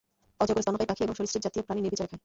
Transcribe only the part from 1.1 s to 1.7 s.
সরীসৃপজাতীয়